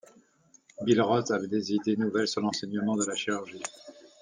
[0.81, 3.61] Billroth avait des idées nouvelles sur l'enseignement de la chirurgie.